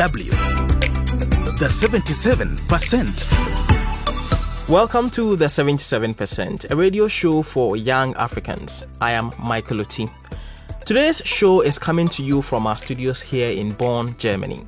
DW. 0.00 0.32
The 1.58 1.68
77%. 1.68 4.66
Welcome 4.66 5.10
to 5.10 5.36
The 5.36 5.44
77%, 5.44 6.70
a 6.70 6.76
radio 6.76 7.06
show 7.06 7.42
for 7.42 7.76
young 7.76 8.16
Africans. 8.16 8.82
I 9.02 9.12
am 9.12 9.30
Michael 9.38 9.82
Oti. 9.82 10.08
Today's 10.86 11.20
show 11.26 11.60
is 11.60 11.78
coming 11.78 12.08
to 12.08 12.22
you 12.22 12.40
from 12.40 12.66
our 12.66 12.78
studios 12.78 13.20
here 13.20 13.50
in 13.50 13.72
Bonn, 13.72 14.16
Germany. 14.16 14.64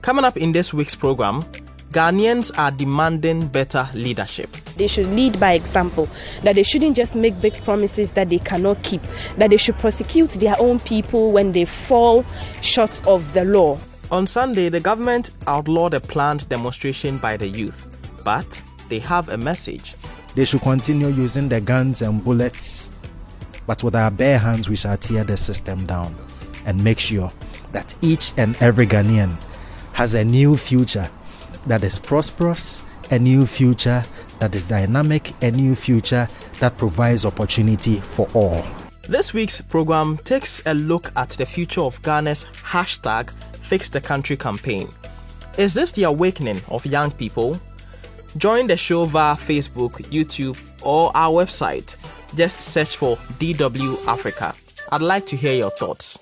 Coming 0.00 0.24
up 0.24 0.38
in 0.38 0.52
this 0.52 0.72
week's 0.72 0.94
program, 0.94 1.42
Ghanaians 1.90 2.50
are 2.58 2.70
demanding 2.70 3.48
better 3.48 3.86
leadership. 3.92 4.50
They 4.78 4.86
should 4.86 5.08
lead 5.08 5.38
by 5.38 5.52
example, 5.52 6.08
that 6.44 6.54
they 6.54 6.62
shouldn't 6.62 6.96
just 6.96 7.14
make 7.14 7.38
big 7.42 7.62
promises 7.64 8.12
that 8.12 8.30
they 8.30 8.38
cannot 8.38 8.82
keep, 8.82 9.02
that 9.36 9.50
they 9.50 9.58
should 9.58 9.76
prosecute 9.76 10.30
their 10.30 10.58
own 10.58 10.80
people 10.80 11.30
when 11.30 11.52
they 11.52 11.66
fall 11.66 12.24
short 12.62 13.06
of 13.06 13.34
the 13.34 13.44
law. 13.44 13.78
On 14.12 14.26
Sunday, 14.26 14.68
the 14.68 14.78
government 14.78 15.30
outlawed 15.46 15.94
a 15.94 16.00
planned 16.00 16.46
demonstration 16.50 17.16
by 17.16 17.38
the 17.38 17.48
youth, 17.48 17.96
but 18.22 18.60
they 18.90 18.98
have 18.98 19.30
a 19.30 19.38
message. 19.38 19.94
They 20.34 20.44
should 20.44 20.60
continue 20.60 21.08
using 21.08 21.48
their 21.48 21.62
guns 21.62 22.02
and 22.02 22.22
bullets, 22.22 22.90
but 23.66 23.82
with 23.82 23.94
our 23.94 24.10
bare 24.10 24.38
hands, 24.38 24.68
we 24.68 24.76
shall 24.76 24.98
tear 24.98 25.24
the 25.24 25.38
system 25.38 25.86
down 25.86 26.14
and 26.66 26.84
make 26.84 26.98
sure 26.98 27.32
that 27.72 27.96
each 28.02 28.34
and 28.36 28.54
every 28.60 28.86
Ghanaian 28.86 29.34
has 29.94 30.14
a 30.14 30.22
new 30.22 30.58
future 30.58 31.08
that 31.64 31.82
is 31.82 31.98
prosperous, 31.98 32.82
a 33.10 33.18
new 33.18 33.46
future 33.46 34.04
that 34.40 34.54
is 34.54 34.68
dynamic, 34.68 35.32
a 35.42 35.50
new 35.50 35.74
future 35.74 36.28
that 36.60 36.76
provides 36.76 37.24
opportunity 37.24 38.00
for 38.00 38.28
all. 38.34 38.62
This 39.08 39.34
week's 39.34 39.60
program 39.60 40.18
takes 40.18 40.62
a 40.64 40.74
look 40.74 41.10
at 41.16 41.30
the 41.30 41.44
future 41.44 41.80
of 41.80 42.00
Ghana's 42.02 42.44
hashtag 42.64 43.30
Fix 43.60 43.88
the 43.88 44.00
Country 44.00 44.36
campaign. 44.36 44.88
Is 45.58 45.74
this 45.74 45.92
the 45.92 46.04
awakening 46.04 46.62
of 46.68 46.86
young 46.86 47.10
people? 47.10 47.60
Join 48.36 48.66
the 48.66 48.76
show 48.76 49.04
via 49.04 49.34
Facebook, 49.34 49.92
YouTube, 50.10 50.56
or 50.82 51.10
our 51.14 51.44
website. 51.44 51.96
Just 52.34 52.60
search 52.60 52.96
for 52.96 53.16
DW 53.38 54.06
Africa. 54.06 54.54
I'd 54.90 55.02
like 55.02 55.26
to 55.26 55.36
hear 55.36 55.54
your 55.54 55.70
thoughts. 55.70 56.18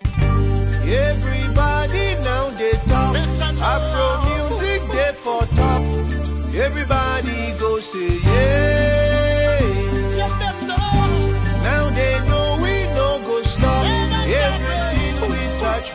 Everybody 0.85 2.15
now 2.25 2.51
they 2.51 2.73
talk 2.89 3.17
Afro 3.61 4.21
for 5.23 5.45
top. 5.55 5.83
Everybody 6.55 7.59
go 7.59 7.81
say 7.81 8.19
yeah. 8.25 8.70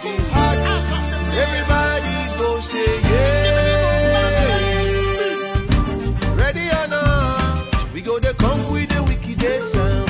Touch 0.06 0.90
be. 1.30 1.38
Everybody 1.38 2.16
go 2.40 2.60
say 2.62 3.02
yeah. 3.10 4.36
Ready 6.36 6.66
or 6.80 6.88
not, 6.88 7.94
we 7.94 8.02
go 8.02 8.20
to 8.20 8.34
come 8.36 8.72
with 8.72 8.90
the 8.90 9.02
wicked 9.04 9.42
sound. 9.74 10.10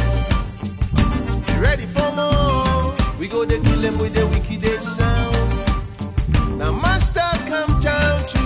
Ready 1.62 1.86
for 1.86 2.12
more? 2.14 2.96
We 3.20 3.28
go 3.28 3.46
to 3.46 3.60
kill 3.60 3.82
them 3.82 3.98
with 4.00 4.14
the 4.14 4.26
wicked 4.28 4.84
sound. 4.84 6.58
Now 6.58 6.72
master 6.72 7.32
come 7.50 7.80
down 7.80 8.26
to 8.28 8.46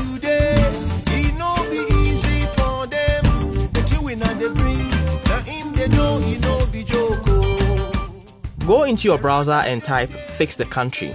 Go 8.69 8.83
into 8.83 9.07
your 9.07 9.17
browser 9.17 9.51
and 9.51 9.83
type 9.83 10.11
Fix 10.11 10.55
the 10.55 10.63
Country, 10.63 11.11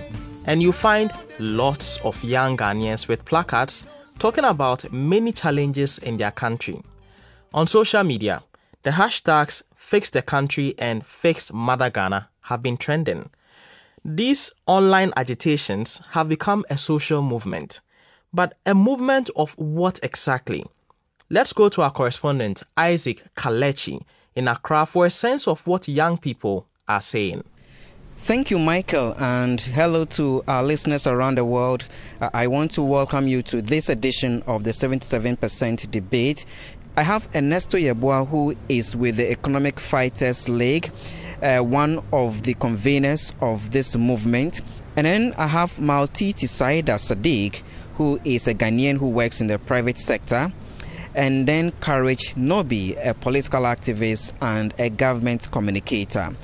and 0.46 0.62
you'll 0.62 0.72
find 0.72 1.12
lots 1.38 1.98
of 2.04 2.22
young 2.22 2.56
Ghanaians 2.56 3.08
with 3.08 3.24
placards 3.24 3.86
talking 4.18 4.44
about 4.44 4.92
many 4.92 5.32
challenges 5.32 5.98
in 5.98 6.16
their 6.16 6.30
country. 6.30 6.80
On 7.52 7.66
social 7.66 8.04
media, 8.04 8.42
the 8.82 8.90
hashtags 8.90 9.62
Fix 9.76 10.10
the 10.10 10.22
Country 10.22 10.74
and 10.78 11.04
Fix 11.04 11.52
Mother 11.52 11.90
Ghana 11.90 12.28
have 12.42 12.62
been 12.62 12.76
trending. 12.76 13.30
These 14.04 14.52
online 14.66 15.12
agitations 15.16 16.00
have 16.10 16.28
become 16.28 16.64
a 16.68 16.76
social 16.76 17.22
movement. 17.22 17.80
But 18.32 18.58
a 18.66 18.74
movement 18.74 19.30
of 19.36 19.52
what 19.52 20.00
exactly? 20.02 20.64
Let's 21.30 21.52
go 21.52 21.68
to 21.68 21.82
our 21.82 21.90
correspondent, 21.90 22.62
Isaac 22.76 23.22
Kaledzi, 23.36 24.02
in 24.34 24.48
Accra 24.48 24.86
for 24.86 25.06
a 25.06 25.10
sense 25.10 25.46
of 25.46 25.66
what 25.66 25.86
young 25.88 26.18
people 26.18 26.66
are 26.88 27.00
saying. 27.00 27.44
Thank 28.18 28.50
you, 28.50 28.58
Michael, 28.58 29.14
and 29.18 29.60
hello 29.60 30.06
to 30.06 30.42
our 30.48 30.62
listeners 30.62 31.06
around 31.06 31.36
the 31.36 31.44
world. 31.44 31.84
Uh, 32.20 32.30
I 32.32 32.46
want 32.46 32.70
to 32.72 32.82
welcome 32.82 33.28
you 33.28 33.42
to 33.42 33.60
this 33.60 33.90
edition 33.90 34.42
of 34.46 34.64
the 34.64 34.70
77% 34.70 35.90
debate. 35.90 36.46
I 36.96 37.02
have 37.02 37.28
Ernesto 37.34 37.76
Yeboah, 37.76 38.26
who 38.28 38.56
is 38.68 38.96
with 38.96 39.16
the 39.16 39.30
Economic 39.30 39.78
Fighters 39.78 40.48
League, 40.48 40.90
uh, 41.42 41.58
one 41.60 42.02
of 42.12 42.44
the 42.44 42.54
conveners 42.54 43.34
of 43.42 43.72
this 43.72 43.94
movement. 43.94 44.62
And 44.96 45.06
then 45.06 45.34
I 45.36 45.46
have 45.46 45.74
Maltiti 45.76 46.48
Saida 46.48 46.94
Sadiq, 46.94 47.62
who 47.96 48.18
is 48.24 48.46
a 48.46 48.54
Ghanaian 48.54 48.96
who 48.96 49.10
works 49.10 49.42
in 49.42 49.48
the 49.48 49.58
private 49.58 49.98
sector 49.98 50.50
and 51.14 51.46
then 51.46 51.70
Courage 51.80 52.34
Nobi, 52.34 52.96
a 53.06 53.14
political 53.14 53.62
activist 53.62 54.32
and 54.40 54.74
a 54.78 54.90
government 54.90 55.48
communicator. 55.52 56.34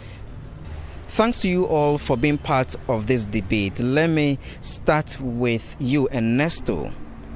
Thanks 1.10 1.40
to 1.40 1.48
you 1.48 1.66
all 1.66 1.98
for 1.98 2.16
being 2.16 2.38
part 2.38 2.76
of 2.88 3.08
this 3.08 3.24
debate. 3.24 3.80
Let 3.80 4.10
me 4.10 4.38
start 4.60 5.20
with 5.20 5.74
you, 5.80 6.08
Ernesto. 6.14 6.92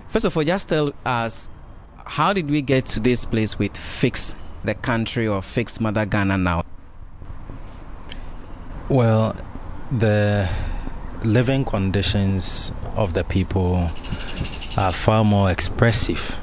First 0.07 0.25
of 0.25 0.37
all, 0.37 0.45
just 0.45 0.69
tell 0.69 0.95
us 1.05 1.49
how 2.07 2.33
did 2.33 2.49
we 2.49 2.63
get 2.63 2.87
to 2.87 3.01
this 3.01 3.27
place 3.27 3.59
with 3.59 3.77
Fix 3.77 4.37
the 4.63 4.75
Country 4.75 5.27
or 5.27 5.43
Fix 5.43 5.81
Mother 5.81 6.07
Ghana 6.07 6.39
now? 6.39 6.65
Well, 8.89 9.37
the 9.91 10.49
living 11.25 11.65
conditions 11.65 12.73
of 12.95 13.13
the 13.13 13.25
people 13.25 13.91
are 14.77 14.93
far 14.93 15.25
more 15.25 15.51
expressive 15.51 16.39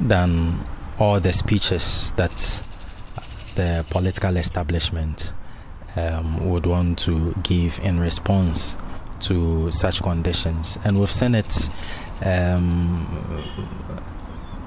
than 0.00 0.66
all 0.98 1.20
the 1.20 1.32
speeches 1.32 2.12
that 2.14 2.64
the 3.54 3.86
political 3.90 4.36
establishment 4.36 5.34
um, 5.98 6.48
would 6.48 6.66
want 6.66 6.98
to 7.00 7.34
give 7.42 7.80
in 7.80 8.00
response 8.00 8.76
to 9.20 9.70
such 9.70 10.02
conditions. 10.02 10.78
And 10.84 10.98
we've 10.98 11.10
seen 11.10 11.34
it 11.34 11.68
um, 12.22 13.42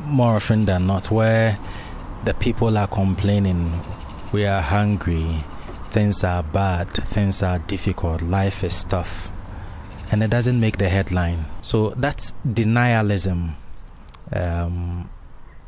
more 0.06 0.36
often 0.36 0.66
than 0.66 0.88
not 0.88 1.10
where 1.12 1.58
the 2.26 2.34
people 2.34 2.78
are 2.78 2.88
complaining, 2.88 3.82
we 4.32 4.46
are 4.46 4.62
hungry, 4.62 5.44
things 5.90 6.24
are 6.24 6.44
bad, 6.44 6.90
things 6.90 7.44
are 7.44 7.60
difficult, 7.60 8.22
life 8.22 8.64
is 8.64 8.84
tough. 8.84 9.30
And 10.12 10.22
it 10.22 10.30
doesn't 10.30 10.60
make 10.60 10.78
the 10.78 10.90
headline. 10.90 11.46
So 11.62 11.94
that's 11.98 12.34
denialism 12.46 13.56
um, 14.34 15.10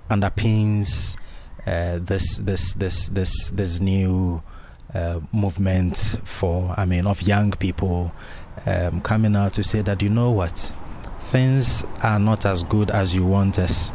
underpins 0.10 1.18
uh, 1.66 2.00
this 2.00 2.38
this 2.38 2.74
this 2.74 3.08
this 3.08 3.50
this 3.52 3.80
new 3.80 4.42
uh, 4.94 5.20
movement 5.32 6.20
for, 6.24 6.74
I 6.78 6.86
mean, 6.86 7.08
of 7.08 7.22
young 7.22 7.52
people 7.52 8.12
um, 8.66 9.02
coming 9.02 9.36
out 9.36 9.54
to 9.54 9.64
say 9.64 9.82
that, 9.82 10.02
you 10.02 10.10
know 10.10 10.32
what, 10.32 10.74
things 11.26 11.86
are 12.02 12.20
not 12.20 12.46
as 12.46 12.64
good 12.66 12.92
as 12.92 13.14
you 13.16 13.26
want 13.26 13.60
us. 13.60 13.92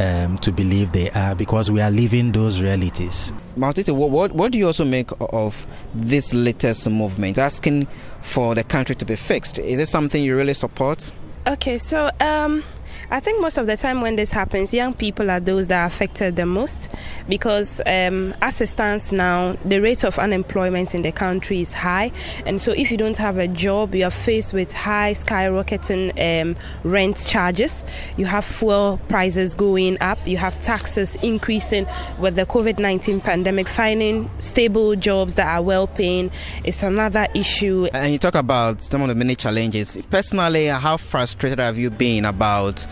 Um, 0.00 0.38
to 0.38 0.52
believe 0.52 0.92
they 0.92 1.10
are 1.10 1.34
because 1.34 1.72
we 1.72 1.80
are 1.80 1.90
living 1.90 2.30
those 2.30 2.60
realities. 2.60 3.32
Maltiti, 3.56 3.92
what, 3.92 4.10
what, 4.10 4.30
what, 4.30 4.52
do 4.52 4.58
you 4.58 4.68
also 4.68 4.84
make 4.84 5.10
of 5.18 5.66
this 5.92 6.32
latest 6.32 6.88
movement 6.88 7.36
asking 7.36 7.88
for 8.22 8.54
the 8.54 8.62
country 8.62 8.94
to 8.94 9.04
be 9.04 9.16
fixed? 9.16 9.58
Is 9.58 9.80
it 9.80 9.86
something 9.86 10.22
you 10.22 10.36
really 10.36 10.54
support? 10.54 11.12
Okay, 11.48 11.78
so 11.78 12.12
um, 12.20 12.62
I 13.10 13.20
think 13.20 13.40
most 13.40 13.56
of 13.56 13.66
the 13.66 13.76
time 13.78 14.02
when 14.02 14.16
this 14.16 14.30
happens, 14.30 14.74
young 14.74 14.92
people 14.92 15.30
are 15.30 15.40
those 15.40 15.68
that 15.68 15.80
are 15.80 15.86
affected 15.86 16.36
the 16.36 16.44
most 16.44 16.90
because, 17.26 17.80
um, 17.86 18.34
as 18.42 18.60
it 18.60 18.66
stands 18.66 19.12
now, 19.12 19.56
the 19.64 19.80
rate 19.80 20.04
of 20.04 20.18
unemployment 20.18 20.94
in 20.94 21.00
the 21.00 21.10
country 21.10 21.62
is 21.62 21.72
high. 21.72 22.12
And 22.44 22.60
so, 22.60 22.72
if 22.72 22.90
you 22.90 22.98
don't 22.98 23.16
have 23.16 23.38
a 23.38 23.48
job, 23.48 23.94
you 23.94 24.04
are 24.04 24.10
faced 24.10 24.52
with 24.52 24.72
high, 24.72 25.14
skyrocketing 25.14 26.12
um, 26.20 26.54
rent 26.84 27.24
charges. 27.26 27.82
You 28.18 28.26
have 28.26 28.44
fuel 28.44 29.00
prices 29.08 29.54
going 29.54 29.96
up. 30.02 30.18
You 30.26 30.36
have 30.36 30.60
taxes 30.60 31.16
increasing 31.22 31.86
with 32.18 32.36
the 32.36 32.44
COVID 32.44 32.78
19 32.78 33.22
pandemic. 33.22 33.68
Finding 33.68 34.30
stable 34.38 34.94
jobs 34.96 35.34
that 35.36 35.46
are 35.46 35.62
well 35.62 35.86
paying 35.86 36.30
is 36.62 36.82
another 36.82 37.26
issue. 37.34 37.88
And 37.94 38.12
you 38.12 38.18
talk 38.18 38.34
about 38.34 38.82
some 38.82 39.00
of 39.00 39.08
the 39.08 39.14
many 39.14 39.34
challenges. 39.34 39.98
Personally, 40.10 40.66
how 40.66 40.98
frustrated 40.98 41.58
have 41.58 41.78
you 41.78 41.88
been 41.88 42.26
about? 42.26 42.86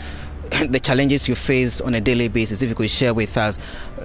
the 0.68 0.80
challenges 0.80 1.28
you 1.28 1.34
face 1.34 1.80
on 1.80 1.94
a 1.94 2.00
daily 2.00 2.28
basis 2.28 2.62
if 2.62 2.68
you 2.68 2.74
could 2.74 2.90
share 2.90 3.14
with 3.14 3.36
us 3.36 3.60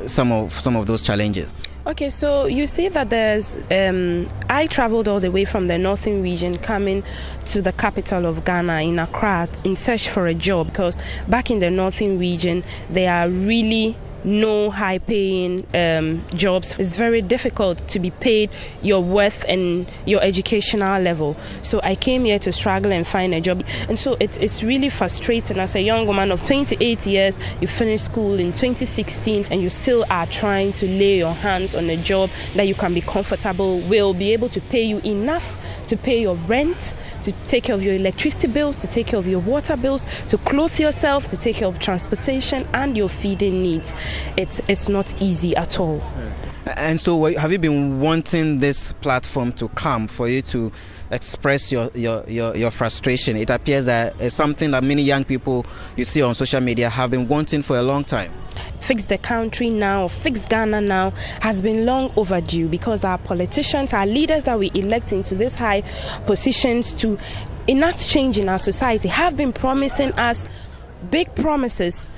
some 0.08 0.32
of 0.32 0.54
some 0.54 0.76
of 0.76 0.86
those 0.88 1.04
challenges 1.04 1.62
Okay, 1.84 2.12
so 2.12 2.46
you 2.46 2.68
see 2.68 2.90
that 2.90 3.10
there's. 3.10 3.58
Um, 3.72 4.30
I 4.52 4.68
traveled 4.68 5.08
all 5.08 5.20
the 5.20 5.32
way 5.32 5.46
from 5.46 5.66
the 5.66 5.80
northern 5.80 6.22
region 6.22 6.60
coming 6.60 7.04
to 7.46 7.62
the 7.62 7.72
capital 7.72 8.28
of 8.28 8.46
Ghana 8.46 8.82
in 8.82 9.00
Accra 9.00 9.50
in 9.66 9.76
search 9.76 10.08
for 10.08 10.28
a 10.28 10.36
job 10.36 10.68
because 10.68 10.96
back 11.28 11.50
in 11.50 11.58
the 11.58 11.72
northern 11.72 12.20
region, 12.20 12.64
they 12.92 13.08
are 13.08 13.28
really 13.28 13.98
no 14.23 14.69
high 14.69 14.97
paying 14.97 15.65
um, 15.73 16.21
jobs. 16.35 16.77
It's 16.79 16.95
very 16.95 17.21
difficult 17.21 17.88
to 17.89 18.00
be 18.00 18.12
paid 18.12 18.50
your 18.81 19.01
worth 19.01 19.45
and 19.47 19.89
your 20.06 20.21
educational 20.21 21.01
level. 21.01 21.35
So 21.62 21.79
I 21.83 21.95
came 21.95 22.25
here 22.25 22.39
to 22.39 22.51
struggle 22.51 22.91
and 22.91 23.06
find 23.06 23.33
a 23.33 23.41
job. 23.41 23.63
And 23.89 23.97
so 23.97 24.18
it's, 24.19 24.38
it's 24.38 24.63
really 24.63 24.89
frustrating 24.89 25.59
as 25.59 25.75
a 25.75 25.81
young 25.81 26.07
woman 26.07 26.31
of 26.31 26.44
28 26.44 27.06
years, 27.06 27.39
you 27.59 27.68
finished 27.68 28.06
school 28.06 28.39
in 28.39 28.51
2016 28.51 29.47
and 29.50 29.62
you 29.62 29.69
still 29.69 30.06
are 30.09 30.27
trying 30.27 30.73
to 30.73 30.88
lay 30.88 31.18
your 31.18 31.33
hands 31.33 31.75
on 31.75 31.89
a 31.89 31.97
job 31.97 32.29
that 32.56 32.68
you 32.68 32.75
can 32.75 32.94
be 32.94 33.01
comfortable, 33.01 33.79
will 33.81 34.13
be 34.13 34.33
able 34.33 34.50
to 34.50 34.62
pay 34.62 34.83
you 34.83 35.00
enough 35.00 35.57
to 35.91 35.97
pay 35.97 36.21
your 36.21 36.35
rent, 36.47 36.95
to 37.21 37.33
take 37.45 37.65
care 37.65 37.75
of 37.75 37.83
your 37.83 37.95
electricity 37.95 38.47
bills, 38.47 38.77
to 38.77 38.88
take 38.88 39.07
care 39.07 39.19
of 39.19 39.27
your 39.27 39.41
water 39.41 39.75
bills, 39.75 40.06
to 40.29 40.38
clothe 40.38 40.79
yourself, 40.79 41.29
to 41.29 41.38
take 41.38 41.57
care 41.57 41.68
of 41.68 41.77
transportation 41.79 42.65
and 42.73 42.95
your 42.95 43.09
feeding 43.09 43.62
needs. 43.62 43.94
It's, 44.38 44.62
it's 44.68 44.90
not 44.90 45.19
easy 45.22 45.56
at 45.56 45.80
all. 45.80 46.02
And 46.66 47.00
so, 47.00 47.25
have 47.25 47.52
you 47.52 47.58
been 47.58 48.00
wanting 48.00 48.60
this 48.60 48.92
platform 48.94 49.52
to 49.54 49.68
come 49.69 50.08
for 50.08 50.30
you 50.30 50.42
to 50.44 50.72
express 51.10 51.72
your, 51.72 51.90
your, 51.96 52.24
your, 52.30 52.56
your, 52.56 52.72
frustration? 52.72 53.36
It 53.36 53.50
appears 53.50 53.88
that 53.88 54.16
it's 54.19 54.36
something 54.36 54.72
that 54.72 54.84
many 54.84 55.02
young 55.02 55.24
people 55.24 55.66
you 55.96 56.06
see 56.06 56.22
on 56.22 56.36
social 56.36 56.62
media 56.62 56.90
have 56.90 57.12
been 57.12 57.28
wanting 57.28 57.63
for 57.63 57.78
a 57.78 57.84
long 57.84 58.04
time. 58.04 58.31
Fix 58.80 59.08
the 59.08 59.18
country 59.18 59.69
now, 59.69 60.08
fix 60.08 60.46
Ghana 60.46 60.81
now 60.81 61.12
has 61.42 61.64
been 61.64 61.86
long 61.86 62.12
overdue 62.16 62.68
because 62.68 63.04
our 63.04 63.18
politicians, 63.18 63.94
our 63.94 64.06
leaders 64.06 64.44
that 64.44 64.60
we 64.60 64.72
elect 64.74 65.14
into 65.14 65.36
these 65.36 65.56
high 65.56 65.81
positions 66.25 66.94
to 66.94 67.18
enact 67.68 68.07
change 68.07 68.38
in 68.38 68.50
our 68.50 68.57
society 68.57 69.07
have 69.07 69.38
been 69.38 69.54
promising 69.54 70.12
us 70.14 70.48
big 71.10 71.34
promises 71.36 72.12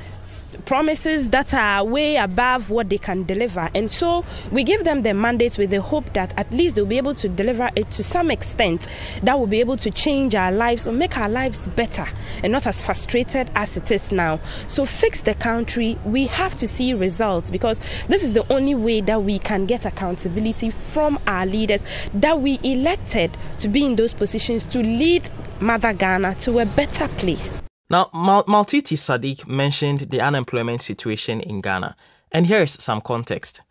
promises 0.65 1.29
that 1.31 1.53
are 1.53 1.83
way 1.83 2.15
above 2.15 2.69
what 2.69 2.89
they 2.89 2.97
can 2.97 3.23
deliver. 3.23 3.69
And 3.75 3.89
so 3.89 4.25
we 4.51 4.63
give 4.63 4.83
them 4.83 5.03
the 5.03 5.13
mandates 5.13 5.57
with 5.57 5.69
the 5.69 5.81
hope 5.81 6.13
that 6.13 6.33
at 6.37 6.51
least 6.51 6.75
they'll 6.75 6.85
be 6.85 6.97
able 6.97 7.15
to 7.15 7.29
deliver 7.29 7.69
it 7.75 7.91
to 7.91 8.03
some 8.03 8.31
extent 8.31 8.87
that 9.23 9.37
will 9.37 9.47
be 9.47 9.59
able 9.59 9.77
to 9.77 9.91
change 9.91 10.35
our 10.35 10.51
lives 10.51 10.87
or 10.87 10.91
make 10.91 11.17
our 11.17 11.29
lives 11.29 11.67
better 11.69 12.07
and 12.43 12.51
not 12.51 12.67
as 12.67 12.81
frustrated 12.81 13.49
as 13.55 13.77
it 13.77 13.91
is 13.91 14.11
now. 14.11 14.39
So 14.67 14.85
fix 14.85 15.21
the 15.21 15.35
country. 15.35 15.97
We 16.05 16.27
have 16.27 16.53
to 16.55 16.67
see 16.67 16.93
results 16.93 17.51
because 17.51 17.79
this 18.07 18.23
is 18.23 18.33
the 18.33 18.51
only 18.51 18.75
way 18.75 19.01
that 19.01 19.23
we 19.23 19.39
can 19.39 19.65
get 19.65 19.85
accountability 19.85 20.69
from 20.69 21.19
our 21.27 21.45
leaders 21.45 21.83
that 22.13 22.41
we 22.41 22.59
elected 22.63 23.35
to 23.59 23.67
be 23.67 23.85
in 23.85 23.95
those 23.95 24.13
positions 24.13 24.65
to 24.65 24.79
lead 24.79 25.29
Mother 25.59 25.93
Ghana 25.93 26.35
to 26.41 26.59
a 26.59 26.65
better 26.65 27.07
place. 27.07 27.61
Now, 27.93 28.09
Mal- 28.11 28.43
Maltiti 28.45 28.97
Sadiq 28.97 29.45
mentioned 29.45 30.09
the 30.09 30.19
unemployment 30.19 30.81
situation 30.81 31.39
in 31.41 31.61
Ghana, 31.61 31.95
and 32.31 32.47
here 32.47 32.63
is 32.63 32.71
some 32.71 33.01
context. 33.01 33.61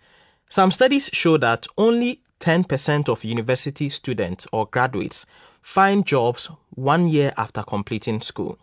Some 0.48 0.70
studies 0.70 1.10
show 1.12 1.38
that 1.38 1.66
only 1.76 2.20
10% 2.38 3.08
of 3.08 3.24
university 3.24 3.88
students 3.88 4.46
or 4.52 4.66
graduates 4.66 5.26
find 5.60 6.06
jobs 6.06 6.48
one 6.70 7.08
year 7.08 7.32
after 7.36 7.64
completing 7.64 8.20
school. 8.20 8.60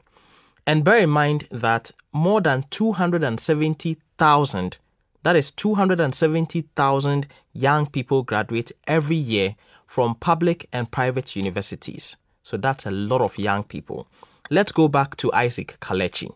And 0.66 0.86
bear 0.86 1.00
in 1.00 1.10
mind 1.10 1.50
that 1.52 1.92
more 2.14 2.40
than 2.40 2.64
270,000, 2.70 4.78
that 5.24 5.36
is 5.36 5.52
270,000 5.52 7.28
young 7.52 7.86
people 7.86 8.24
graduate 8.24 8.72
every 8.88 9.18
year 9.18 9.58
from 9.86 10.16
public 10.16 10.70
and 10.72 10.90
private 10.90 11.36
universities. 11.36 12.16
So 12.44 12.56
that's 12.56 12.86
a 12.86 12.92
lot 12.92 13.20
of 13.20 13.38
young 13.38 13.66
people. 13.66 14.08
Let's 14.52 14.72
go 14.72 14.88
back 14.88 15.16
to 15.18 15.32
Isaac 15.32 15.78
Kaledzi. 15.80 16.34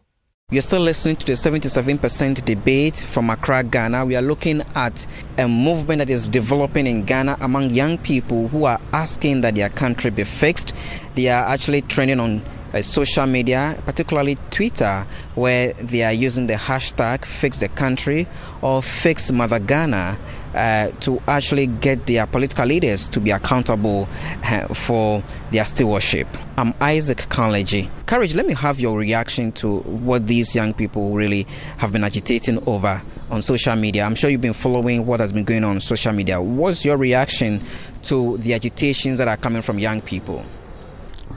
You're 0.52 0.62
still 0.62 0.82
listening 0.82 1.16
to 1.16 1.26
the 1.26 1.32
77% 1.32 2.46
debate 2.46 2.96
from 2.96 3.32
Accra, 3.32 3.64
Ghana. 3.64 4.06
We 4.06 4.16
are 4.16 4.22
looking 4.22 4.62
at 4.76 5.08
a 5.40 5.48
movement 5.48 5.98
that 5.98 6.12
is 6.12 6.28
developing 6.28 6.86
in 6.86 7.06
Ghana 7.06 7.38
among 7.42 7.72
young 7.72 7.98
people 7.98 8.50
who 8.50 8.66
are 8.66 8.80
asking 8.92 9.42
that 9.42 9.56
their 9.56 9.70
country 9.70 10.12
be 10.12 10.26
fixed. 10.26 10.76
They 11.16 11.28
are 11.30 11.44
actually 11.44 11.82
trending 11.82 12.20
on 12.20 12.46
uh, 12.74 12.82
social 12.82 13.26
media, 13.26 13.78
particularly 13.86 14.38
Twitter, 14.50 15.06
where 15.36 15.74
they 15.74 16.04
are 16.04 16.14
using 16.14 16.48
the 16.48 16.54
hashtag 16.54 17.26
fix 17.26 17.60
the 17.60 17.70
country 17.70 18.28
or 18.62 18.82
fix 18.82 19.32
Mother 19.32 19.60
Ghana 19.60 20.18
uh, 20.54 20.92
to 21.00 21.22
actually 21.28 21.68
get 21.68 22.06
their 22.08 22.26
political 22.28 22.66
leaders 22.66 23.10
to 23.10 23.20
be 23.20 23.32
accountable 23.32 24.08
uh, 24.44 24.68
for 24.74 25.24
their 25.52 25.64
stewardship. 25.64 26.28
I'm 26.58 26.74
Isaac 26.80 27.18
Kaledzi. 27.30 27.90
Courage, 28.06 28.36
let 28.36 28.46
me 28.46 28.54
have 28.54 28.80
your 28.80 28.98
reaction 28.98 29.52
to 29.54 29.80
what 29.80 30.28
these 30.28 30.54
young 30.54 30.74
people 30.74 31.14
really 31.14 31.48
have 31.78 31.92
been 31.92 32.04
agitating 32.04 32.62
over 32.68 33.02
on 33.30 33.42
social 33.42 33.76
media. 33.76 34.04
I'm 34.04 34.16
sure 34.16 34.30
you've 34.30 34.42
been 34.42 34.54
following 34.54 35.06
what 35.06 35.20
has 35.20 35.34
been 35.34 35.44
going 35.44 35.64
on 35.64 35.72
on 35.72 35.80
social 35.80 36.14
media. 36.14 36.40
What's 36.42 36.86
your 36.86 36.98
reaction 36.98 37.64
to 38.04 38.38
the 38.38 38.54
agitations 38.54 39.18
that 39.18 39.28
are 39.28 39.38
coming 39.38 39.62
from 39.62 39.80
young 39.80 40.02
people? 40.02 40.46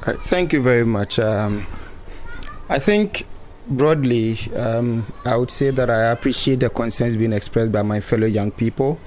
Thank 0.02 0.52
you 0.52 0.62
very 0.62 0.84
much. 0.84 1.19
Um, 1.19 1.66
I 2.69 2.78
think 2.78 3.26
broadly, 3.69 4.38
um, 4.54 5.06
I 5.25 5.37
would 5.37 5.50
say 5.50 5.70
that 5.70 5.90
I 5.90 6.12
appreciate 6.12 6.60
the 6.60 6.70
concerns 6.70 7.16
being 7.16 7.32
expressed 7.32 7.72
by 7.72 7.82
my 7.82 8.00
fellow 8.00 8.26
young 8.26 8.50
people. 8.50 8.98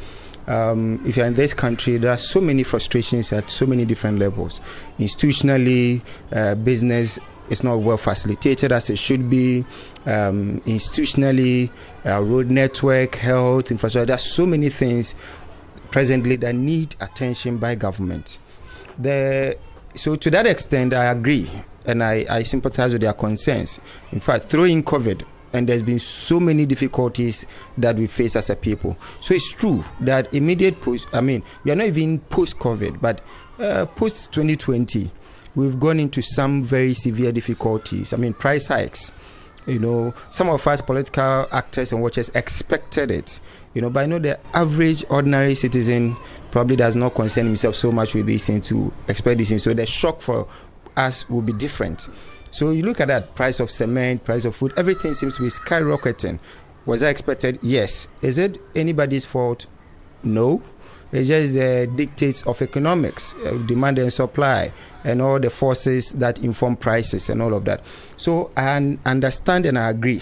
Um, 0.48 1.02
if 1.06 1.16
you're 1.16 1.28
in 1.28 1.36
this 1.36 1.54
country, 1.54 1.98
there 1.98 2.12
are 2.12 2.18
so 2.18 2.42
many 2.42 2.64
frustrations 2.64 3.32
at 3.32 3.50
so 3.50 3.66
many 3.66 3.86
different 3.86 4.18
levels. 4.20 4.62
Institutionally, 4.98 6.02
uh, 6.32 6.56
business 6.56 7.20
is 7.50 7.64
not 7.64 7.78
well 7.78 7.98
facilitated 7.98 8.72
as 8.72 8.90
it 8.90 8.98
should 8.98 9.30
be. 9.30 9.66
Um, 10.06 10.62
institutionally, 10.62 11.70
uh, 12.06 12.24
road 12.24 12.50
network, 12.50 13.16
health, 13.16 13.72
infrastructure, 13.72 14.08
there 14.08 14.16
are 14.16 14.18
so 14.18 14.46
many 14.46 14.70
things 14.70 15.16
presently 15.92 16.36
that 16.38 16.56
need 16.56 16.96
attention 17.00 17.58
by 17.58 17.76
government. 17.76 18.40
The 18.98 19.58
so 19.94 20.16
to 20.16 20.30
that 20.30 20.46
extent, 20.46 20.94
I 20.94 21.06
agree 21.06 21.50
and 21.86 22.04
I, 22.04 22.26
I 22.30 22.44
sympathize 22.44 22.94
with 22.94 23.02
their 23.02 23.14
concerns. 23.14 23.82
In 24.12 24.20
fact, 24.20 24.46
throwing 24.46 24.84
COVID, 24.84 25.26
and 25.54 25.68
there's 25.68 25.82
been 25.82 26.00
so 26.00 26.40
many 26.40 26.66
difficulties 26.66 27.46
that 27.78 27.96
we 27.96 28.08
face 28.08 28.36
as 28.36 28.50
a 28.50 28.56
people. 28.56 28.98
So 29.20 29.34
it's 29.34 29.52
true 29.52 29.84
that 30.02 30.32
immediate 30.34 30.80
post, 30.82 31.08
I 31.14 31.22
mean, 31.22 31.44
we 31.64 31.72
are 31.72 31.76
not 31.76 31.88
even 31.88 32.20
post 32.20 32.60
COVID, 32.60 33.02
but 33.02 33.22
uh, 33.58 33.86
post 33.88 34.32
2020, 34.34 35.12
we've 35.56 35.80
gone 35.80 36.00
into 36.00 36.22
some 36.22 36.62
very 36.62 36.94
severe 36.94 37.32
difficulties. 37.32 38.14
I 38.14 38.18
mean, 38.18 38.34
price 38.34 38.68
hikes. 38.68 39.12
You 39.66 39.80
know, 39.80 40.14
some 40.30 40.50
of 40.50 40.66
us 40.66 40.82
political 40.82 41.48
actors 41.52 41.92
and 41.92 42.02
watchers 42.02 42.30
expected 42.30 43.12
it. 43.12 43.40
You 43.74 43.82
know, 43.82 43.90
but 43.90 44.02
I 44.02 44.06
know 44.08 44.20
the 44.20 44.40
average 44.56 45.06
ordinary 45.10 45.54
citizen 45.56 46.16
probably 46.52 46.76
does 46.76 46.96
not 46.96 47.16
concern 47.16 47.46
himself 47.46 47.76
so 47.76 47.92
much 47.92 48.14
with 48.14 48.26
this 48.26 48.48
thing 48.48 48.62
to 48.62 48.92
expect 49.08 49.38
this 49.38 49.50
thing. 49.50 49.60
So 49.60 49.74
the 49.74 49.86
shock 49.86 50.22
for 50.22 50.48
us 50.96 51.30
will 51.30 51.42
be 51.42 51.54
different. 51.54 52.08
So 52.52 52.72
you 52.72 52.84
look 52.84 53.00
at 53.00 53.08
that 53.10 53.36
price 53.36 53.60
of 53.60 53.70
cement, 53.70 54.24
price 54.24 54.46
of 54.46 54.56
food, 54.56 54.74
everything 54.78 55.14
seems 55.14 55.36
to 55.38 55.44
be 55.44 55.50
skyrocketing. 55.50 56.40
Was 56.86 57.02
that 57.02 57.10
expected? 57.10 57.60
Yes. 57.62 58.08
Is 58.22 58.38
it 58.38 58.60
anybody's 58.76 59.26
fault? 59.26 59.68
No. 60.24 60.62
It's 61.12 61.28
just 61.28 61.54
the 61.54 61.90
dictates 61.96 62.44
of 62.44 62.62
economics, 62.62 63.36
uh, 63.46 63.54
demand 63.68 63.98
and 63.98 64.14
supply, 64.14 64.72
and 65.04 65.22
all 65.22 65.40
the 65.40 65.50
forces 65.50 66.12
that 66.14 66.40
inform 66.40 66.76
prices 66.76 67.30
and 67.30 67.42
all 67.42 67.54
of 67.54 67.66
that. 67.66 67.84
So 68.18 68.52
I 68.56 68.98
understand 69.06 69.66
and 69.66 69.78
I 69.78 69.90
agree. 69.90 70.22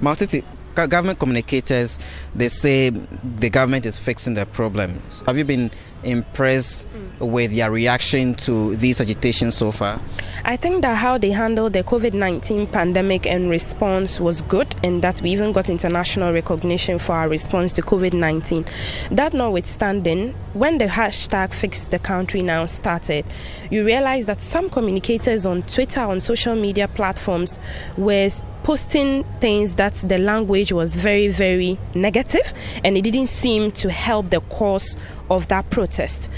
Maltiti, 0.00 0.44
government 0.74 1.18
communicators 1.18 1.98
they 2.34 2.48
say 2.48 2.90
the 2.90 3.50
government 3.50 3.86
is 3.86 3.98
fixing 3.98 4.34
the 4.34 4.46
problems. 4.46 5.22
Have 5.26 5.36
you 5.36 5.44
been 5.44 5.70
impressed 6.04 6.88
mm. 6.88 7.18
with 7.20 7.54
their 7.54 7.70
reaction 7.70 8.34
to 8.34 8.74
these 8.76 9.00
agitations 9.00 9.54
so 9.54 9.70
far? 9.70 10.00
I 10.44 10.56
think 10.56 10.82
that 10.82 10.96
how 10.96 11.18
they 11.18 11.30
handled 11.30 11.74
the 11.74 11.84
COVID 11.84 12.14
19 12.14 12.68
pandemic 12.68 13.26
and 13.26 13.50
response 13.50 14.18
was 14.20 14.42
good, 14.42 14.74
and 14.82 15.02
that 15.02 15.20
we 15.20 15.30
even 15.30 15.52
got 15.52 15.68
international 15.68 16.32
recognition 16.32 16.98
for 16.98 17.12
our 17.12 17.28
response 17.28 17.72
to 17.74 17.82
COVID 17.82 18.14
19. 18.14 18.64
That 19.10 19.34
notwithstanding, 19.34 20.34
when 20.54 20.78
the 20.78 20.86
hashtag 20.86 21.52
Fix 21.52 21.88
the 21.88 21.98
Country 21.98 22.42
Now 22.42 22.66
started, 22.66 23.26
you 23.70 23.84
realize 23.84 24.26
that 24.26 24.40
some 24.40 24.70
communicators 24.70 25.46
on 25.46 25.62
Twitter, 25.64 26.00
on 26.00 26.20
social 26.20 26.56
media 26.56 26.88
platforms, 26.88 27.60
were 27.96 28.30
posting 28.62 29.24
things 29.40 29.76
that 29.76 29.94
the 29.94 30.18
language 30.18 30.72
was 30.72 30.94
very, 30.94 31.28
very 31.28 31.78
negative 31.94 32.54
and 32.84 32.96
it 32.96 33.02
didn't 33.02 33.26
seem 33.26 33.72
to 33.72 33.90
help 33.90 34.30
the 34.30 34.40
cause 34.42 34.96
of 35.30 35.48
that 35.48 35.68
protest. 35.70 36.28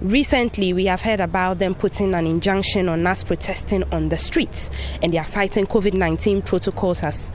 Recently, 0.00 0.72
we 0.72 0.86
have 0.86 1.00
heard 1.00 1.18
about 1.18 1.58
them 1.58 1.74
putting 1.74 2.14
an 2.14 2.24
injunction 2.24 2.88
on 2.88 3.04
us 3.04 3.24
protesting 3.24 3.82
on 3.90 4.10
the 4.10 4.16
streets, 4.16 4.70
and 5.02 5.12
they 5.12 5.18
are 5.18 5.24
citing 5.24 5.66
COVID 5.66 5.92
19 5.92 6.42
protocols 6.42 7.02
as 7.02 7.32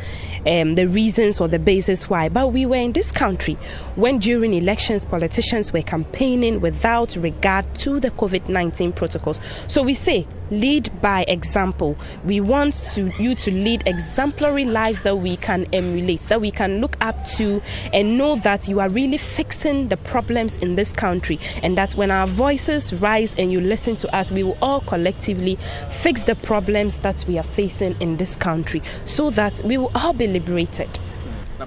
um, 0.47 0.75
the 0.75 0.87
reasons 0.87 1.41
or 1.41 1.49
the 1.49 1.59
basis 1.59 2.09
why. 2.09 2.29
But 2.29 2.53
we 2.53 2.65
were 2.65 2.77
in 2.77 2.93
this 2.93 3.11
country 3.11 3.55
when, 3.95 4.19
during 4.19 4.53
elections, 4.53 5.03
politicians 5.05 5.73
were 5.73 5.81
campaigning 5.81 6.61
without 6.61 7.17
regard 7.17 7.65
to 7.75 7.99
the 7.99 8.11
COVID 8.11 8.47
19 8.47 8.93
protocols. 8.93 9.41
So 9.67 9.83
we 9.83 9.93
say, 9.93 10.25
lead 10.59 10.89
by 11.01 11.23
example. 11.27 11.97
We 12.23 12.39
want 12.41 12.73
to, 12.93 13.11
you 13.21 13.35
to 13.35 13.51
lead 13.51 13.83
exemplary 13.85 14.65
lives 14.65 15.03
that 15.03 15.17
we 15.17 15.37
can 15.37 15.65
emulate, 15.73 16.21
that 16.21 16.41
we 16.41 16.51
can 16.51 16.79
look 16.81 16.95
up 17.01 17.23
to, 17.35 17.61
and 17.93 18.17
know 18.17 18.35
that 18.37 18.67
you 18.67 18.79
are 18.79 18.89
really 18.89 19.17
fixing 19.17 19.89
the 19.89 19.97
problems 19.97 20.57
in 20.57 20.75
this 20.75 20.91
country. 20.93 21.39
And 21.61 21.77
that 21.77 21.93
when 21.93 22.11
our 22.11 22.27
voices 22.27 22.93
rise 22.93 23.35
and 23.35 23.51
you 23.51 23.59
listen 23.59 23.95
to 23.97 24.15
us, 24.15 24.31
we 24.31 24.43
will 24.43 24.57
all 24.61 24.81
collectively 24.81 25.57
fix 25.89 26.23
the 26.23 26.35
problems 26.35 26.99
that 27.01 27.25
we 27.27 27.37
are 27.37 27.43
facing 27.43 27.99
in 27.99 28.17
this 28.17 28.35
country 28.35 28.81
so 29.05 29.29
that 29.31 29.61
we 29.63 29.77
will 29.77 29.91
all 29.95 30.13
be 30.13 30.27
liberated. 30.27 30.99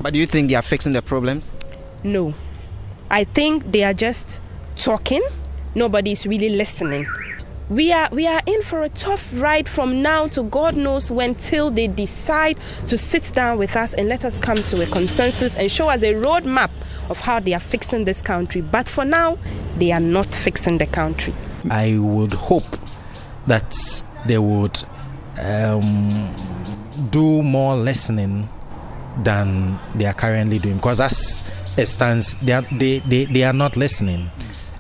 But 0.00 0.12
do 0.12 0.19
you 0.19 0.26
think 0.26 0.49
they 0.49 0.55
are 0.55 0.62
fixing 0.62 0.93
the 0.93 1.02
problems? 1.02 1.52
No. 2.02 2.35
I 3.11 3.25
think 3.25 3.73
they 3.73 3.85
are 3.85 3.95
just 3.95 4.40
talking, 4.76 5.23
nobody 5.75 6.12
is 6.12 6.26
really 6.26 6.50
listening 6.50 7.07
we 7.68 7.92
are 7.92 8.08
we 8.12 8.26
are 8.26 8.40
in 8.46 8.62
for 8.62 8.82
a 8.85 8.88
tough 8.90 9.28
ride 9.35 9.68
from 9.68 10.00
now 10.00 10.28
to 10.28 10.44
God 10.44 10.76
knows 10.76 11.11
when 11.11 11.35
till 11.35 11.70
they 11.70 11.88
decide 11.88 12.56
to 12.87 12.96
sit 12.96 13.32
down 13.35 13.58
with 13.58 13.75
us 13.75 13.92
and 13.94 14.08
let 14.08 14.25
us 14.25 14.38
come 14.38 14.56
to 14.56 14.82
a 14.82 14.87
consensus 14.87 15.58
and 15.58 15.70
show 15.70 15.88
us 15.88 16.02
a 16.02 16.14
roadmap 16.14 16.70
of 17.11 17.18
how 17.18 17.40
they 17.40 17.54
are 17.54 17.61
fixing 17.61 18.04
this 18.04 18.23
country. 18.23 18.61
But 18.61 18.88
for 18.88 19.04
now, 19.04 19.38
they 19.76 19.90
are 19.90 20.00
not 20.00 20.32
fixing 20.32 20.78
the 20.78 20.87
country. 20.87 21.35
I 21.68 21.99
would 21.99 22.35
hope 22.35 22.78
that 23.49 23.75
they 24.26 24.38
would 24.38 24.78
um, 25.38 27.08
do 27.11 27.42
more 27.42 27.75
listening 27.76 28.49
than 29.25 29.78
they 29.96 30.06
are 30.06 30.14
currently 30.14 30.61
doing 30.61 30.76
because 30.76 31.00
as 31.00 31.42
it 31.76 31.87
stands, 31.87 32.37
they 32.37 32.52
are, 32.52 32.62
they, 32.70 33.00
they, 33.00 33.25
they 33.25 33.42
are 33.42 33.52
not 33.52 33.76
listening. 33.76 34.30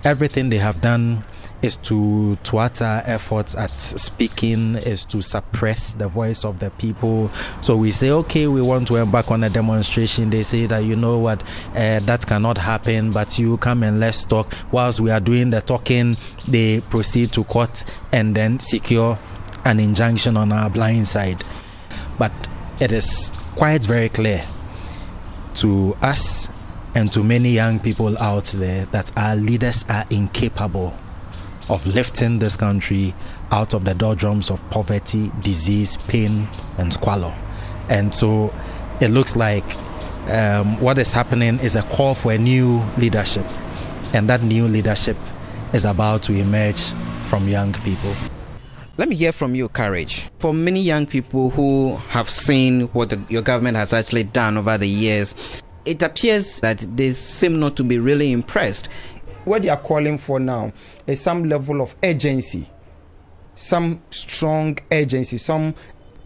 Everything 0.04 0.50
they 0.50 0.58
have 0.58 0.80
done 0.80 1.24
is 1.62 1.76
to 1.78 2.36
thwart 2.44 2.80
efforts 2.80 3.54
at 3.54 3.80
speaking, 3.80 4.76
is 4.76 5.04
to 5.06 5.22
suppress 5.22 5.94
the 5.94 6.08
voice 6.08 6.44
of 6.44 6.60
the 6.60 6.70
people. 6.70 7.30
So 7.60 7.76
we 7.76 7.90
say, 7.90 8.10
okay, 8.10 8.46
we 8.46 8.60
want 8.62 8.88
to 8.88 8.96
embark 8.96 9.30
on 9.30 9.42
a 9.44 9.50
demonstration. 9.50 10.30
They 10.30 10.42
say 10.42 10.66
that, 10.66 10.84
you 10.84 10.96
know 10.96 11.18
what, 11.18 11.42
uh, 11.74 12.00
that 12.00 12.26
cannot 12.26 12.58
happen, 12.58 13.12
but 13.12 13.38
you 13.38 13.56
come 13.58 13.82
and 13.82 14.00
let's 14.00 14.24
talk. 14.24 14.52
Whilst 14.70 15.00
we 15.00 15.10
are 15.10 15.20
doing 15.20 15.50
the 15.50 15.60
talking, 15.60 16.16
they 16.46 16.80
proceed 16.82 17.32
to 17.32 17.44
court 17.44 17.84
and 18.12 18.34
then 18.34 18.60
secure 18.60 19.18
an 19.64 19.80
injunction 19.80 20.36
on 20.36 20.52
our 20.52 20.70
blind 20.70 21.08
side. 21.08 21.44
But 22.18 22.32
it 22.80 22.92
is 22.92 23.32
quite 23.56 23.84
very 23.84 24.08
clear 24.08 24.46
to 25.56 25.96
us 26.02 26.48
and 26.94 27.10
to 27.12 27.22
many 27.22 27.50
young 27.50 27.80
people 27.80 28.16
out 28.18 28.44
there 28.44 28.86
that 28.86 29.12
our 29.16 29.36
leaders 29.36 29.84
are 29.88 30.06
incapable 30.10 30.96
of 31.68 31.86
lifting 31.86 32.38
this 32.38 32.56
country 32.56 33.14
out 33.50 33.74
of 33.74 33.84
the 33.84 33.94
doldrums 33.94 34.50
of 34.50 34.68
poverty, 34.70 35.30
disease, 35.42 35.96
pain, 36.08 36.48
and 36.78 36.92
squalor. 36.92 37.34
And 37.88 38.14
so 38.14 38.54
it 39.00 39.08
looks 39.08 39.36
like 39.36 39.64
um, 40.28 40.80
what 40.80 40.98
is 40.98 41.12
happening 41.12 41.58
is 41.60 41.76
a 41.76 41.82
call 41.82 42.14
for 42.14 42.32
a 42.32 42.38
new 42.38 42.82
leadership. 42.98 43.46
And 44.12 44.28
that 44.28 44.42
new 44.42 44.68
leadership 44.68 45.16
is 45.72 45.84
about 45.84 46.22
to 46.24 46.32
emerge 46.32 46.80
from 47.26 47.48
young 47.48 47.72
people. 47.72 48.14
Let 48.98 49.08
me 49.08 49.16
hear 49.16 49.32
from 49.32 49.54
you, 49.54 49.68
Courage. 49.68 50.26
For 50.38 50.54
many 50.54 50.80
young 50.80 51.06
people 51.06 51.50
who 51.50 51.96
have 52.08 52.30
seen 52.30 52.82
what 52.88 53.10
the, 53.10 53.20
your 53.28 53.42
government 53.42 53.76
has 53.76 53.92
actually 53.92 54.24
done 54.24 54.56
over 54.56 54.78
the 54.78 54.88
years, 54.88 55.62
it 55.84 56.02
appears 56.02 56.60
that 56.60 56.78
they 56.96 57.10
seem 57.10 57.60
not 57.60 57.76
to 57.76 57.84
be 57.84 57.98
really 57.98 58.32
impressed 58.32 58.88
what 59.46 59.62
they 59.62 59.68
are 59.68 59.80
calling 59.80 60.18
for 60.18 60.38
now 60.38 60.72
is 61.06 61.20
some 61.20 61.48
level 61.48 61.80
of 61.80 61.96
urgency, 62.02 62.68
some 63.54 64.02
strong 64.10 64.76
urgency, 64.92 65.38
some, 65.38 65.74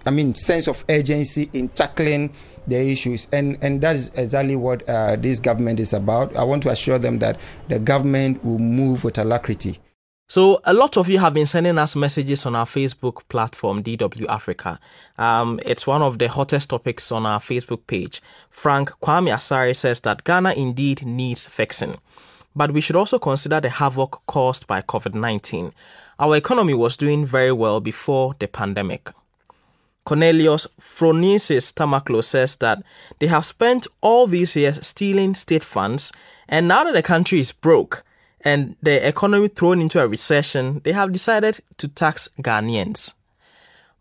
I 0.07 0.11
mean, 0.11 0.35
sense 0.35 0.67
of 0.67 0.85
urgency 0.89 1.49
in 1.53 1.69
tackling 1.69 2.33
the 2.67 2.91
issues, 2.91 3.29
and 3.33 3.59
and 3.63 3.81
that 3.83 3.97
is 3.97 4.11
exactly 4.15 4.57
what 4.57 4.89
uh, 4.89 5.17
this 5.17 5.41
government 5.41 5.81
is 5.81 5.93
about. 5.93 6.35
I 6.37 6.45
want 6.45 6.63
to 6.65 6.71
assure 6.71 6.99
them 6.99 7.19
that 7.19 7.39
the 7.69 7.79
government 7.79 8.45
will 8.45 8.59
move 8.59 9.05
with 9.05 9.19
alacrity. 9.19 9.79
So, 10.29 10.61
a 10.63 10.73
lot 10.73 10.97
of 10.97 11.09
you 11.09 11.19
have 11.19 11.35
been 11.35 11.47
sending 11.47 11.77
us 11.77 11.97
messages 11.97 12.47
on 12.47 12.55
our 12.55 12.65
Facebook 12.65 13.27
platform, 13.29 13.83
DW 13.83 14.27
Africa. 14.29 14.79
Um, 15.19 15.59
it's 15.67 15.89
one 15.89 16.03
of 16.03 16.21
the 16.21 16.29
hottest 16.29 16.71
topics 16.71 17.11
on 17.11 17.27
our 17.27 17.41
Facebook 17.41 17.85
page. 17.89 18.23
Frank 18.49 18.91
Kwame 19.03 19.35
Asari 19.35 19.75
says 19.75 20.01
that 20.03 20.23
Ghana 20.23 20.53
indeed 20.53 21.05
needs 21.05 21.49
fixing. 21.49 21.99
But 22.55 22.73
we 22.73 22.81
should 22.81 22.97
also 22.97 23.19
consider 23.19 23.61
the 23.61 23.71
havoc 23.71 24.23
caused 24.27 24.67
by 24.67 24.83
COVID 24.83 25.15
19. 25.15 25.73
Our 26.19 26.37
economy 26.37 26.75
was 26.75 26.97
doing 26.97 27.25
very 27.25 27.53
well 27.53 27.81
before 27.81 28.35
the 28.39 28.49
pandemic. 28.49 29.11
Cornelius 30.05 30.67
Phronesis 30.81 31.73
Tamaklo 31.73 32.25
says 32.25 32.57
that 32.57 32.83
they 33.19 33.27
have 33.27 33.47
spent 33.47 33.87
all 34.01 34.27
these 34.27 34.57
years 34.57 34.85
stealing 34.85 35.35
state 35.35 35.63
funds, 35.63 36.13
and 36.49 36.67
now 36.67 36.85
that 36.85 36.95
the 36.95 37.03
country 37.03 37.41
is 37.41 37.53
broke 37.53 38.03
and 38.43 38.77
the 38.83 39.07
economy 39.07 39.49
thrown 39.49 39.81
into 39.81 40.01
a 40.01 40.09
recession, 40.09 40.81
they 40.85 40.93
have 40.93 41.13
decided 41.13 41.61
to 41.77 41.89
tax 41.89 42.29
Ghanaians. 42.41 43.13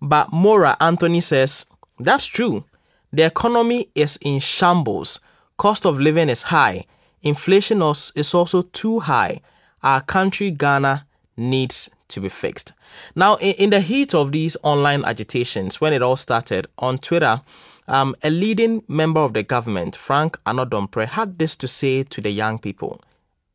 But 0.01 0.31
Mora 0.31 0.77
Anthony 0.79 1.19
says 1.19 1.65
that's 1.99 2.25
true. 2.25 2.63
The 3.11 3.23
economy 3.23 3.89
is 3.95 4.17
in 4.21 4.39
shambles, 4.39 5.19
cost 5.57 5.85
of 5.85 5.99
living 5.99 6.29
is 6.29 6.43
high, 6.43 6.85
Inflation 7.21 7.81
is 7.81 8.33
also 8.33 8.61
too 8.61 8.99
high. 8.99 9.41
Our 9.83 10.01
country, 10.01 10.51
Ghana, 10.51 11.05
needs 11.37 11.89
to 12.09 12.21
be 12.21 12.29
fixed. 12.29 12.73
Now, 13.15 13.37
in, 13.37 13.69
the 13.69 13.81
heat 13.81 14.13
of 14.13 14.31
these 14.31 14.57
online 14.63 15.05
agitations, 15.05 15.79
when 15.79 15.93
it 15.93 16.01
all 16.01 16.15
started 16.15 16.67
on 16.77 16.97
Twitter, 16.97 17.41
um, 17.87 18.15
a 18.23 18.29
leading 18.29 18.83
member 18.87 19.19
of 19.19 19.33
the 19.33 19.43
government, 19.43 19.95
Frank 19.95 20.37
Annoh-Dompreh, 20.45 21.07
had 21.07 21.39
this 21.39 21.55
to 21.57 21.67
say 21.67 22.03
to 22.03 22.21
the 22.21 22.31
young 22.31 22.59
people. 22.59 23.01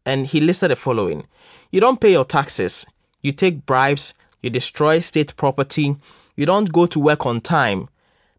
And 0.06 0.26
he 0.26 0.40
listed 0.40 0.70
the 0.70 0.76
following 0.76 1.26
You 1.70 1.80
don't 1.80 2.00
pay 2.00 2.12
your 2.12 2.24
taxes, 2.24 2.84
you 3.22 3.32
take 3.32 3.66
bribes, 3.66 4.14
you 4.42 4.50
destroy 4.50 5.00
state 5.00 5.36
property, 5.36 5.96
you 6.36 6.46
don't 6.46 6.72
go 6.72 6.86
to 6.86 7.00
work 7.00 7.26
on 7.26 7.40
time. 7.40 7.88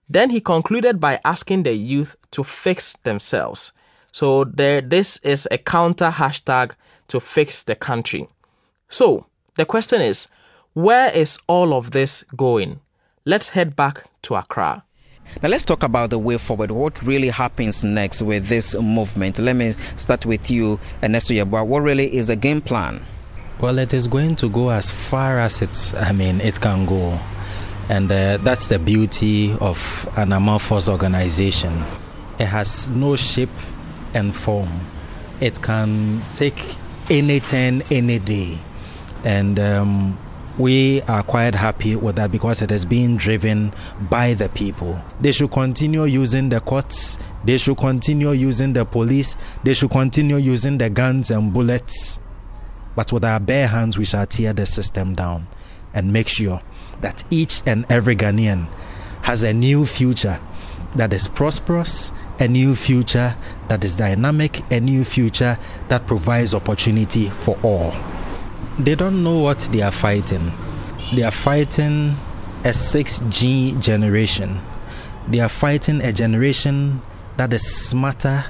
Then 0.08 0.30
he 0.30 0.40
concluded 0.40 1.00
by 1.00 1.20
asking 1.26 1.64
the 1.64 1.74
youth 1.74 2.16
to 2.32 2.44
fix 2.44 2.96
themselves. 3.04 3.72
So 4.16 4.46
there, 4.46 4.80
this 4.80 5.18
is 5.24 5.46
a 5.52 5.58
counter 5.58 6.10
hashtag 6.10 6.72
to 7.10 7.20
fix 7.20 7.64
the 7.64 7.76
country. 7.76 8.30
So 8.88 9.26
the 9.56 9.66
question 9.66 10.02
is, 10.02 10.30
where 10.72 11.12
is 11.14 11.38
all 11.48 11.74
of 11.74 11.92
this 11.92 12.24
going? 12.34 12.80
Let's 13.26 13.50
head 13.50 13.76
back 13.76 14.06
to 14.22 14.36
Accra. 14.36 14.86
Now 15.44 15.50
let's 15.50 15.66
talk 15.66 15.84
about 15.84 16.12
the 16.12 16.18
way 16.18 16.38
forward. 16.38 16.72
What 16.72 17.04
really 17.04 17.28
happens 17.28 17.84
next 17.84 18.22
with 18.22 18.48
this 18.48 18.80
movement? 18.80 19.38
Let 19.38 19.58
me 19.58 19.74
start 19.98 20.26
with 20.26 20.50
you, 20.50 20.80
Ernesto 21.04 21.34
Yeboah. 21.34 21.68
What 21.68 21.82
really 21.82 22.16
is 22.16 22.28
the 22.28 22.38
game 22.38 22.62
plan? 22.62 23.04
Well, 23.60 23.80
it 23.80 23.94
is 23.94 24.08
going 24.08 24.38
to 24.38 24.48
go 24.48 24.70
as 24.70 24.90
far 24.90 25.40
as 25.40 25.62
it's. 25.62 25.94
I 25.94 26.14
mean, 26.14 26.40
it 26.40 26.62
can 26.62 26.86
go, 26.86 27.20
and 27.90 28.10
uh, 28.10 28.38
that's 28.38 28.70
the 28.70 28.80
beauty 28.80 29.52
of 29.60 30.10
an 30.16 30.32
amorphous 30.32 30.88
organization. 30.88 31.84
It 32.40 32.46
has 32.46 32.88
no 32.90 33.18
shape 33.18 33.50
and 34.16 34.36
form. 34.36 34.88
It 35.40 35.62
can 35.62 36.24
take 36.34 36.60
any 37.10 37.40
turn, 37.40 37.84
any 37.92 38.20
day. 38.20 38.58
And 39.24 39.60
um, 39.60 40.18
we 40.58 41.02
are 41.04 41.24
quite 41.24 41.54
happy 41.54 41.96
with 41.96 42.16
that 42.16 42.32
because 42.32 42.62
it 42.62 42.72
is 42.72 42.86
being 42.86 43.18
driven 43.18 43.74
by 44.10 44.34
the 44.34 44.50
people. 44.50 45.00
They 45.20 45.32
should 45.32 45.52
continue 45.52 46.06
using 46.06 46.50
the 46.50 46.62
courts, 46.62 47.20
they 47.44 47.58
should 47.58 47.78
continue 47.78 48.32
using 48.32 48.74
the 48.74 48.86
police, 48.86 49.38
they 49.64 49.74
should 49.74 49.92
continue 49.92 50.38
using 50.38 50.78
the 50.78 50.90
guns 50.90 51.30
and 51.32 51.54
bullets. 51.54 52.22
But 52.96 53.12
with 53.12 53.26
our 53.26 53.40
bare 53.42 53.68
hands, 53.68 53.98
we 53.98 54.06
shall 54.06 54.26
tear 54.26 54.54
the 54.54 54.66
system 54.66 55.16
down 55.16 55.48
and 55.94 56.14
make 56.14 56.30
sure 56.30 56.62
that 57.02 57.26
each 57.30 57.62
and 57.66 57.86
every 57.90 58.16
Ghanaian 58.16 58.68
has 59.24 59.44
a 59.44 59.54
new 59.54 59.86
future 59.86 60.40
that 60.96 61.14
is 61.14 61.28
prosperous 61.28 62.12
a 62.40 62.48
new 62.48 62.76
future 62.76 63.36
that 63.68 63.84
is 63.84 63.98
dynamic, 63.98 64.62
a 64.72 64.80
new 64.80 65.04
future 65.04 65.58
that 65.88 66.06
provides 66.06 66.54
opportunity 66.54 67.30
for 67.30 67.58
all. 67.64 67.94
They 68.78 68.96
don't 68.96 69.24
know 69.24 69.40
what 69.40 69.60
they 69.72 69.82
are 69.82 69.92
fighting. 69.92 70.52
They 71.14 71.24
are 71.24 71.32
fighting 71.32 72.16
a 72.64 72.70
6G 72.70 73.82
generation. 73.82 74.60
They 75.28 75.40
are 75.40 75.50
fighting 75.50 76.02
a 76.02 76.12
generation 76.12 77.02
that 77.38 77.54
is 77.54 77.62
smarter 77.64 78.46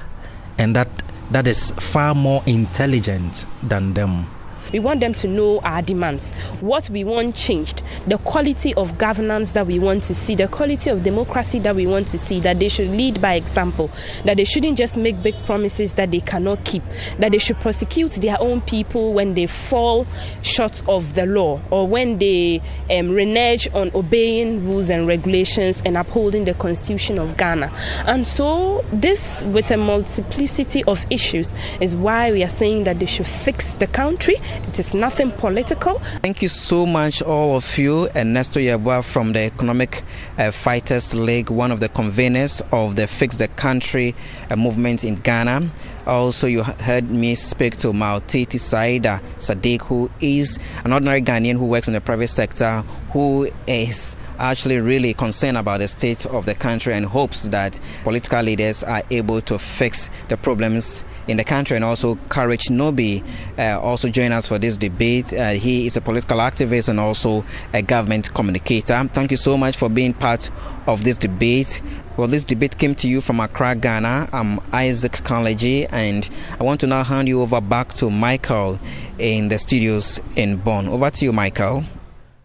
and 0.58 0.74
that 0.74 0.88
that 1.30 1.46
is 1.46 1.72
far 1.72 2.14
more 2.14 2.42
intelligent 2.46 3.46
than 3.62 3.94
them. 3.94 4.26
We 4.72 4.78
want 4.78 5.00
them 5.00 5.14
to 5.14 5.28
know 5.28 5.60
our 5.60 5.82
demands, 5.82 6.32
what 6.60 6.90
we 6.90 7.04
want 7.04 7.36
changed, 7.36 7.82
the 8.06 8.18
quality 8.18 8.74
of 8.74 8.98
governance 8.98 9.52
that 9.52 9.66
we 9.66 9.78
want 9.78 10.02
to 10.04 10.14
see, 10.14 10.34
the 10.34 10.48
quality 10.48 10.90
of 10.90 11.02
democracy 11.02 11.58
that 11.60 11.74
we 11.74 11.86
want 11.86 12.08
to 12.08 12.18
see, 12.18 12.40
that 12.40 12.58
they 12.58 12.68
should 12.68 12.90
lead 12.90 13.20
by 13.20 13.34
example, 13.34 13.90
that 14.24 14.36
they 14.36 14.44
shouldn't 14.44 14.78
just 14.78 14.96
make 14.96 15.22
big 15.22 15.34
promises 15.44 15.94
that 15.94 16.10
they 16.10 16.20
cannot 16.20 16.64
keep, 16.64 16.82
that 17.18 17.32
they 17.32 17.38
should 17.38 17.58
prosecute 17.60 18.12
their 18.12 18.40
own 18.40 18.60
people 18.62 19.12
when 19.12 19.34
they 19.34 19.46
fall 19.46 20.06
short 20.42 20.82
of 20.88 21.14
the 21.14 21.26
law 21.26 21.60
or 21.70 21.86
when 21.86 22.18
they 22.18 22.60
um, 22.90 23.10
renege 23.10 23.68
on 23.74 23.90
obeying 23.94 24.64
rules 24.66 24.90
and 24.90 25.06
regulations 25.06 25.82
and 25.84 25.96
upholding 25.96 26.44
the 26.44 26.54
constitution 26.54 27.18
of 27.18 27.36
Ghana. 27.36 27.70
And 28.06 28.24
so, 28.24 28.84
this 28.92 29.44
with 29.46 29.70
a 29.70 29.76
multiplicity 29.76 30.84
of 30.84 31.06
issues 31.10 31.54
is 31.80 31.94
why 31.94 32.32
we 32.32 32.42
are 32.42 32.48
saying 32.48 32.84
that 32.84 32.98
they 32.98 33.06
should 33.06 33.26
fix 33.26 33.74
the 33.76 33.86
country. 33.86 34.36
It 34.68 34.78
is 34.78 34.94
nothing 34.94 35.30
political. 35.32 35.98
Thank 36.22 36.42
you 36.42 36.48
so 36.48 36.86
much, 36.86 37.22
all 37.22 37.56
of 37.56 37.78
you. 37.78 38.08
Ernesto 38.16 38.60
Yeboah 38.60 39.04
from 39.04 39.32
the 39.32 39.40
Economic 39.40 40.02
uh, 40.38 40.50
Fighters 40.50 41.14
League, 41.14 41.50
one 41.50 41.70
of 41.70 41.80
the 41.80 41.88
conveners 41.88 42.60
of 42.72 42.96
the 42.96 43.06
Fix 43.06 43.38
the 43.38 43.48
Country 43.48 44.14
uh, 44.50 44.56
movement 44.56 45.04
in 45.04 45.16
Ghana. 45.16 45.70
Also, 46.06 46.46
you 46.46 46.62
heard 46.62 47.10
me 47.10 47.34
speak 47.34 47.76
to 47.78 47.88
Maltiti 47.92 48.58
Saida 48.60 49.20
Sadiq, 49.38 49.82
who 49.82 50.10
is 50.20 50.58
an 50.84 50.92
ordinary 50.92 51.22
Ghanaian 51.22 51.56
who 51.56 51.66
works 51.66 51.88
in 51.88 51.94
the 51.94 52.00
private 52.00 52.28
sector, 52.28 52.82
who 53.12 53.48
is 53.66 54.16
actually 54.38 54.78
really 54.78 55.14
concerned 55.14 55.56
about 55.56 55.78
the 55.78 55.88
state 55.88 56.26
of 56.26 56.46
the 56.46 56.54
country 56.54 56.94
and 56.94 57.06
hopes 57.06 57.44
that 57.44 57.80
political 58.02 58.42
leaders 58.42 58.84
are 58.84 59.02
able 59.10 59.40
to 59.42 59.58
fix 59.58 60.10
the 60.28 60.36
problems 60.36 61.04
in 61.28 61.36
the 61.36 61.44
country 61.44 61.76
and 61.76 61.84
also 61.84 62.16
Courage 62.28 62.66
Nobi 62.66 63.24
uh, 63.58 63.80
also 63.80 64.08
join 64.08 64.32
us 64.32 64.46
for 64.46 64.58
this 64.58 64.78
debate. 64.78 65.32
Uh, 65.32 65.50
he 65.50 65.86
is 65.86 65.96
a 65.96 66.00
political 66.00 66.38
activist 66.38 66.88
and 66.88 67.00
also 67.00 67.44
a 67.72 67.82
government 67.82 68.32
communicator. 68.34 69.02
Thank 69.12 69.30
you 69.30 69.36
so 69.36 69.56
much 69.56 69.76
for 69.76 69.88
being 69.88 70.14
part 70.14 70.50
of 70.86 71.04
this 71.04 71.18
debate. 71.18 71.82
Well, 72.16 72.28
this 72.28 72.44
debate 72.44 72.78
came 72.78 72.94
to 72.96 73.08
you 73.08 73.20
from 73.20 73.40
Accra, 73.40 73.74
Ghana. 73.74 74.30
I'm 74.32 74.58
Isaac 74.72 75.12
Kaledzi, 75.12 75.86
and 75.92 76.28
I 76.58 76.64
want 76.64 76.80
to 76.80 76.86
now 76.86 77.02
hand 77.02 77.28
you 77.28 77.42
over 77.42 77.60
back 77.60 77.92
to 77.94 78.08
Michael 78.08 78.80
in 79.18 79.48
the 79.48 79.58
studios 79.58 80.22
in 80.34 80.56
Bonn. 80.56 80.88
Over 80.88 81.10
to 81.10 81.24
you, 81.26 81.32
Michael. 81.34 81.84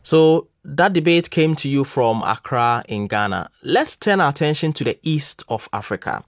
So, 0.04 0.48
that 0.63 0.94
debate 0.94 1.30
came 1.30 1.56
to 1.58 1.70
you 1.70 1.84
from 1.84 2.22
Accra 2.24 2.84
in 2.88 3.08
Ghana. 3.08 3.50
Let's 3.63 3.96
turn 3.96 4.22
our 4.22 4.30
attention 4.30 4.74
to 4.74 4.84
the 4.84 5.00
east 5.03 5.44
of 5.50 5.68
Africa. 5.74 6.24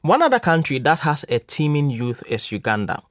One 0.00 0.22
other 0.22 0.40
country 0.40 0.78
that 0.80 1.00
has 1.00 1.24
a 1.28 1.38
teeming 1.38 1.90
youth 1.90 2.22
is 2.26 2.52
Uganda. 2.52 3.02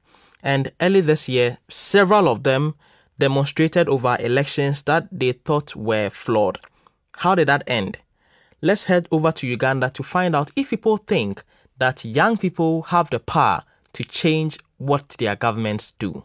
And 0.42 0.72
early 0.80 1.00
this 1.00 1.28
year, 1.28 1.58
several 1.68 2.28
of 2.28 2.42
them 2.42 2.74
demonstrated 3.18 3.88
over 3.88 4.16
elections 4.18 4.82
that 4.82 5.06
they 5.12 5.32
thought 5.32 5.76
were 5.76 6.10
flawed. 6.10 6.58
How 7.16 7.34
did 7.34 7.48
that 7.48 7.62
end? 7.66 7.98
let's 8.62 8.84
head 8.84 9.08
over 9.10 9.32
to 9.32 9.46
Uganda 9.46 9.90
to 9.90 10.02
find 10.02 10.34
out 10.34 10.50
if 10.56 10.70
people 10.70 10.96
think 10.96 11.42
that 11.76 12.04
young 12.04 12.38
people 12.38 12.82
have 12.82 13.10
the 13.10 13.18
power 13.18 13.64
to 13.92 14.04
change 14.04 14.58
what 14.78 15.08
their 15.18 15.36
governments 15.36 15.92
do. 15.98 16.24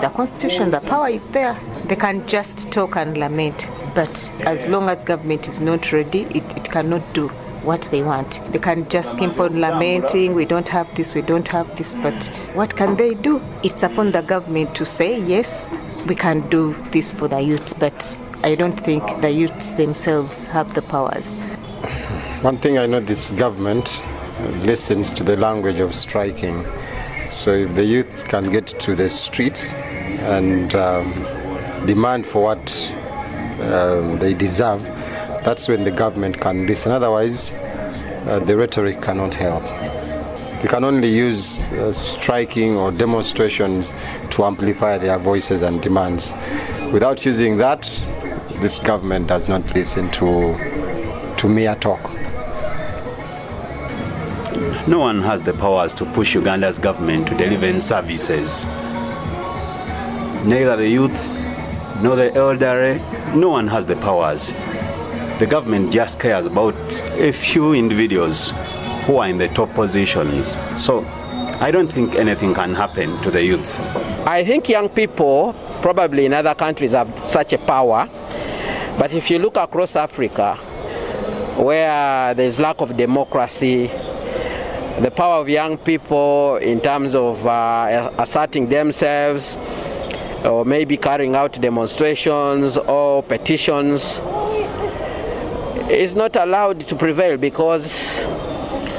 The 0.00 0.08
constitution, 0.08 0.70
the 0.70 0.80
power 0.80 1.08
is 1.08 1.28
there. 1.28 1.54
They 1.84 1.96
can 1.96 2.26
just 2.26 2.72
talk 2.72 2.96
and 2.96 3.14
lament. 3.18 3.68
But 3.94 4.30
as 4.46 4.66
long 4.70 4.88
as 4.88 5.04
government 5.04 5.48
is 5.48 5.60
not 5.60 5.92
ready, 5.92 6.22
it, 6.30 6.56
it 6.56 6.70
cannot 6.70 7.02
do 7.12 7.28
what 7.62 7.82
they 7.90 8.02
want. 8.02 8.40
They 8.52 8.58
can 8.58 8.88
just 8.88 9.18
keep 9.18 9.38
on 9.38 9.60
lamenting, 9.60 10.34
we 10.34 10.46
don't 10.46 10.68
have 10.70 10.92
this, 10.94 11.14
we 11.14 11.20
don't 11.20 11.46
have 11.48 11.76
this. 11.76 11.94
But 11.96 12.24
what 12.54 12.74
can 12.74 12.96
they 12.96 13.12
do? 13.12 13.38
It's 13.62 13.82
upon 13.82 14.12
the 14.12 14.22
government 14.22 14.74
to 14.76 14.86
say, 14.86 15.20
yes, 15.20 15.68
we 16.06 16.14
can 16.14 16.48
do 16.48 16.74
this 16.90 17.12
for 17.12 17.28
the 17.28 17.42
youth. 17.42 17.78
But 17.78 18.18
I 18.42 18.54
don't 18.54 18.80
think 18.80 19.04
the 19.20 19.30
youths 19.30 19.74
themselves 19.74 20.44
have 20.46 20.72
the 20.72 20.80
powers. 20.80 21.26
One 22.42 22.56
thing 22.56 22.78
I 22.78 22.86
know 22.86 23.00
this 23.00 23.30
government 23.32 24.02
listens 24.62 25.12
to 25.12 25.22
the 25.22 25.36
language 25.36 25.80
of 25.80 25.94
striking. 25.94 26.64
So 27.32 27.54
if 27.54 27.74
the 27.74 27.84
youth 27.84 28.28
can 28.28 28.52
get 28.52 28.66
to 28.66 28.94
the 28.94 29.08
streets 29.08 29.72
and 29.72 30.72
um, 30.74 31.12
demand 31.86 32.26
for 32.26 32.42
what 32.42 32.94
um, 33.62 34.18
they 34.18 34.34
deserve, 34.34 34.82
that's 35.42 35.66
when 35.66 35.82
the 35.82 35.90
government 35.90 36.40
can 36.40 36.66
listen. 36.66 36.92
Otherwise, 36.92 37.50
uh, 37.50 38.40
the 38.46 38.56
rhetoric 38.56 39.00
cannot 39.00 39.34
help. 39.34 39.64
You 40.62 40.68
can 40.68 40.84
only 40.84 41.08
use 41.08 41.68
uh, 41.70 41.90
striking 41.90 42.76
or 42.76 42.92
demonstrations 42.92 43.92
to 44.30 44.44
amplify 44.44 44.98
their 44.98 45.18
voices 45.18 45.62
and 45.62 45.82
demands. 45.82 46.34
Without 46.92 47.24
using 47.24 47.56
that, 47.56 47.82
this 48.60 48.78
government 48.78 49.26
does 49.26 49.48
not 49.48 49.64
listen 49.74 50.10
to, 50.12 50.54
to 51.38 51.48
mere 51.48 51.74
talk. 51.76 52.21
No 54.88 54.98
one 54.98 55.20
has 55.22 55.42
the 55.42 55.52
powers 55.52 55.94
to 55.94 56.04
push 56.04 56.34
Uganda's 56.34 56.80
government 56.80 57.28
to 57.28 57.36
deliver 57.36 57.80
services. 57.80 58.64
Neither 60.44 60.76
the 60.76 60.88
youth 60.88 61.30
nor 62.02 62.16
the 62.16 62.34
elderly, 62.34 62.98
no 63.32 63.48
one 63.48 63.68
has 63.68 63.86
the 63.86 63.94
powers. 63.94 64.52
The 65.38 65.46
government 65.48 65.92
just 65.92 66.18
cares 66.18 66.46
about 66.46 66.74
a 67.12 67.30
few 67.30 67.74
individuals 67.74 68.52
who 69.04 69.18
are 69.18 69.28
in 69.28 69.38
the 69.38 69.46
top 69.48 69.72
positions. 69.72 70.56
So 70.76 71.04
I 71.60 71.70
don't 71.70 71.86
think 71.86 72.16
anything 72.16 72.52
can 72.52 72.74
happen 72.74 73.16
to 73.18 73.30
the 73.30 73.44
youth. 73.44 73.78
I 74.26 74.44
think 74.44 74.68
young 74.68 74.88
people, 74.88 75.54
probably 75.80 76.26
in 76.26 76.34
other 76.34 76.56
countries, 76.56 76.90
have 76.90 77.08
such 77.24 77.52
a 77.52 77.58
power. 77.58 78.08
But 78.98 79.12
if 79.12 79.30
you 79.30 79.38
look 79.38 79.56
across 79.56 79.94
Africa, 79.94 80.56
where 81.56 82.34
there's 82.34 82.58
lack 82.58 82.80
of 82.80 82.96
democracy, 82.96 83.88
the 85.00 85.10
power 85.10 85.40
of 85.40 85.48
young 85.48 85.78
people 85.78 86.56
in 86.56 86.80
terms 86.80 87.14
of 87.14 87.46
uh, 87.46 88.10
asserting 88.18 88.68
themselves 88.68 89.56
or 90.44 90.64
maybe 90.64 90.96
carrying 90.96 91.36
out 91.36 91.60
demonstrations 91.60 92.76
or 92.76 93.22
petitions 93.22 94.18
is 95.90 96.14
not 96.14 96.36
allowed 96.36 96.86
to 96.88 96.96
prevail 96.96 97.36
because 97.36 98.18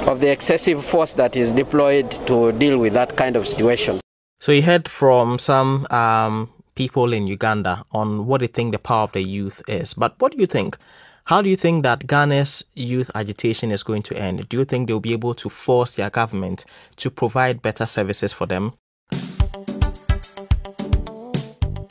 of 0.07 0.19
the 0.19 0.29
excessive 0.29 0.83
force 0.83 1.13
that 1.13 1.35
is 1.35 1.53
deployed 1.53 2.11
to 2.27 2.51
deal 2.53 2.77
with 2.77 2.93
that 2.93 3.15
kind 3.15 3.35
of 3.35 3.47
situation. 3.47 3.99
So 4.39 4.51
you 4.51 4.61
heard 4.61 4.89
from 4.89 5.39
some 5.39 5.87
um, 5.89 6.49
people 6.75 7.13
in 7.13 7.27
Uganda 7.27 7.85
on 7.91 8.25
what 8.27 8.41
they 8.41 8.47
think 8.47 8.73
the 8.73 8.79
power 8.79 9.03
of 9.03 9.11
the 9.13 9.23
youth 9.23 9.61
is. 9.67 9.93
But 9.93 10.15
what 10.19 10.33
do 10.33 10.37
you 10.39 10.47
think? 10.47 10.77
How 11.25 11.41
do 11.41 11.49
you 11.49 11.55
think 11.55 11.83
that 11.83 12.05
Ghana's 12.05 12.65
youth 12.73 13.09
agitation 13.15 13.71
is 13.71 13.81
going 13.81 14.03
to 14.03 14.17
end? 14.17 14.49
Do 14.49 14.57
you 14.57 14.65
think 14.65 14.87
they'll 14.87 14.99
be 14.99 15.13
able 15.13 15.33
to 15.35 15.47
force 15.47 15.95
their 15.95 16.09
government 16.09 16.65
to 16.97 17.09
provide 17.09 17.61
better 17.61 17.85
services 17.85 18.33
for 18.33 18.45
them? 18.45 18.73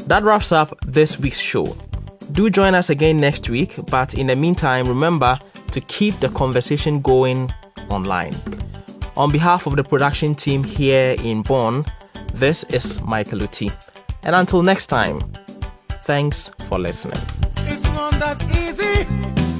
That 0.07 0.23
wraps 0.23 0.53
up 0.53 0.77
this 0.87 1.19
week's 1.19 1.39
show. 1.41 1.75
Do 2.33 2.51
join 2.51 2.75
us 2.75 2.91
again 2.91 3.21
next 3.21 3.49
week, 3.49 3.77
but 3.91 4.13
in 4.13 4.27
the 4.27 4.37
meantime, 4.37 4.87
remember 4.87 5.39
to 5.71 5.81
keep 5.81 6.21
the 6.21 6.29
conversation 6.29 7.01
going 7.01 7.51
online. 7.89 8.37
On 9.17 9.33
behalf 9.33 9.67
of 9.67 9.77
the 9.77 9.85
production 9.85 10.35
team 10.35 10.63
here 10.63 11.17
in 11.25 11.41
Bonn, 11.41 11.87
this 12.35 12.65
is 12.65 13.01
Michael 13.01 13.43
Oti. 13.43 13.73
And 14.25 14.37
until 14.37 14.63
next 14.63 14.89
time, 14.89 15.23
thanks 16.05 16.51
for 16.69 16.79
listening 16.79 17.23
that 17.95 18.43
easy. 18.51 19.52